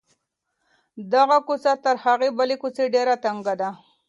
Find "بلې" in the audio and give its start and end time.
2.37-2.55